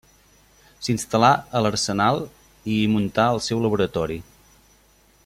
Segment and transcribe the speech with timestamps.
[0.85, 1.29] S'instal·là
[1.59, 4.19] a l'arsenal i hi muntà el seu laboratori.